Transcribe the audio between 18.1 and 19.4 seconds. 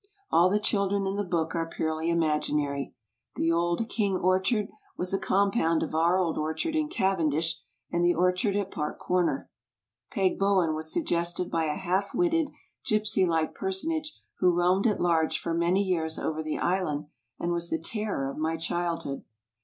of my childhood.